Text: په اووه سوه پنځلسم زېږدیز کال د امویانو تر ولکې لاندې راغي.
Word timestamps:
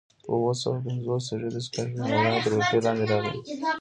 په 0.23 0.29
اووه 0.33 0.53
سوه 0.61 0.77
پنځلسم 0.85 1.39
زېږدیز 1.41 1.67
کال 1.73 1.87
د 1.93 1.97
امویانو 2.01 2.41
تر 2.43 2.51
ولکې 2.53 2.79
لاندې 2.85 3.05
راغي. 3.11 3.33